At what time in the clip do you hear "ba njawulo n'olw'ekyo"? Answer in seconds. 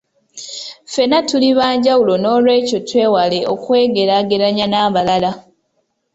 1.57-2.77